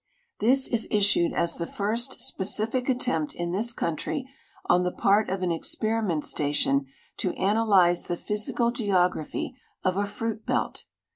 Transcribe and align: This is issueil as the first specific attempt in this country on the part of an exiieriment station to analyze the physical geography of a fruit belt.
This 0.39 0.67
is 0.67 0.87
issueil 0.89 1.31
as 1.35 1.57
the 1.57 1.67
first 1.67 2.21
specific 2.23 2.89
attempt 2.89 3.35
in 3.35 3.51
this 3.51 3.71
country 3.71 4.27
on 4.65 4.81
the 4.81 4.91
part 4.91 5.29
of 5.29 5.43
an 5.43 5.51
exiieriment 5.51 6.23
station 6.23 6.87
to 7.17 7.33
analyze 7.35 8.07
the 8.07 8.17
physical 8.17 8.71
geography 8.71 9.53
of 9.83 9.97
a 9.97 10.07
fruit 10.07 10.43
belt. 10.43 10.85